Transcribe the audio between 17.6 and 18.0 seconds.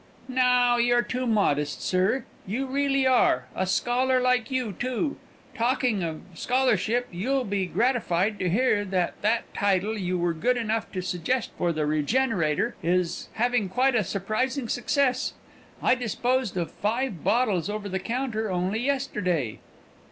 over the